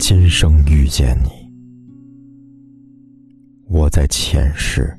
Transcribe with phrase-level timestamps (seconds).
[0.00, 1.30] 今生遇见你，
[3.68, 4.98] 我在前世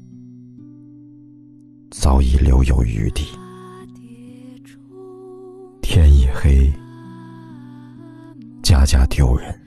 [1.90, 3.26] 早已留有余地。
[5.82, 6.72] 天已黑，
[8.62, 9.60] 家家丢人，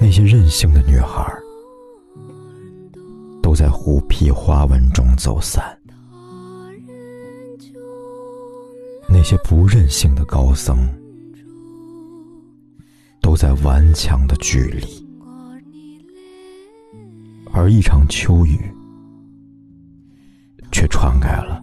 [0.00, 1.30] 那些任性的女孩
[3.42, 5.62] 都在虎皮花纹中走散，
[9.06, 10.78] 那些不任性的高僧。
[13.40, 14.84] 在顽强的距离，
[17.50, 18.60] 而一场秋雨，
[20.70, 21.58] 却传开了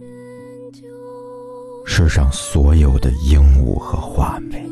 [1.86, 4.68] 世上所有的鹦鹉和画眉。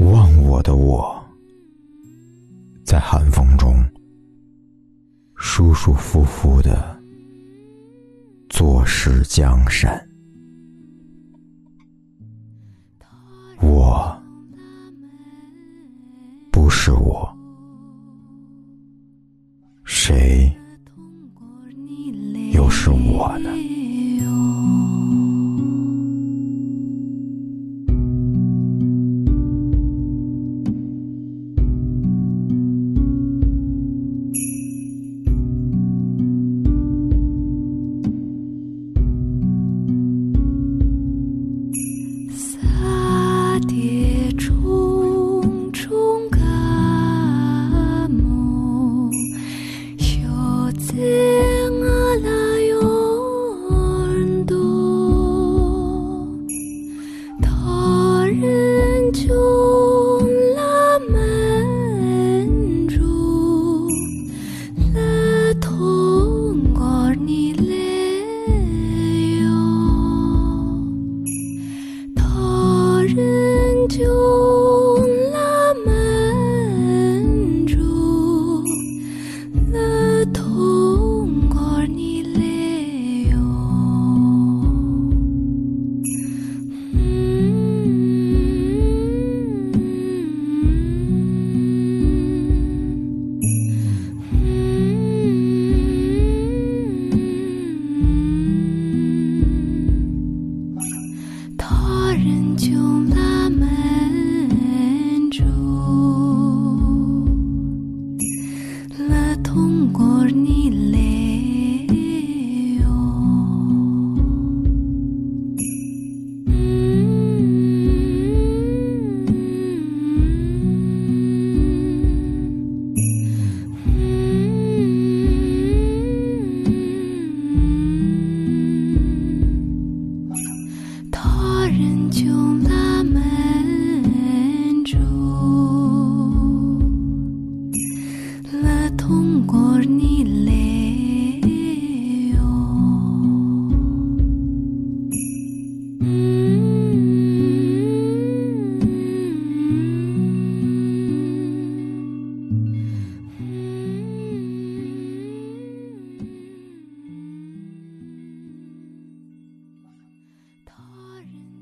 [0.00, 1.18] 忘我的我，
[2.84, 3.25] 在寒。
[5.76, 6.98] 舒舒服服的
[8.48, 10.08] 坐视江山，
[13.60, 14.18] 我
[16.50, 17.30] 不是我，
[19.84, 20.50] 谁
[22.54, 23.50] 又是我呢？